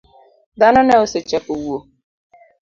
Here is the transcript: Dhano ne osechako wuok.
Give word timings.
Dhano 0.59 0.81
ne 0.85 0.95
osechako 1.03 1.51
wuok. 1.63 1.83